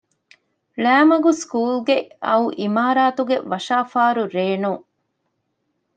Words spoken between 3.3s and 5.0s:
ވަށާފާރު ރޭނުން